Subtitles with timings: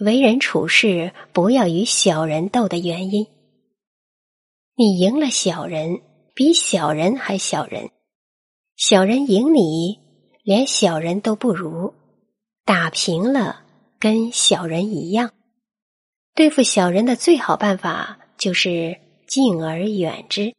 [0.00, 3.26] 为人处事不要与小人斗的原因。
[4.76, 6.00] 你赢了小人
[6.34, 7.90] 比小人还小人。
[8.76, 9.98] 小人赢你
[10.42, 11.94] 连小人都不如。
[12.64, 13.64] 打平了
[13.98, 15.32] 跟小人一样。
[16.34, 20.54] 对付小人的最好办法就是敬而远之。